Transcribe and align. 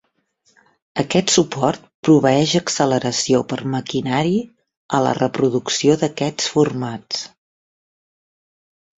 Aquest 1.01 1.31
suport 1.33 1.83
proveeix 2.07 2.53
acceleració 2.59 3.41
per 3.51 3.59
maquinari 3.73 4.39
a 4.99 5.01
la 5.09 5.11
reproducció 5.17 5.99
d'aquests 6.05 6.49
formats. 6.55 7.21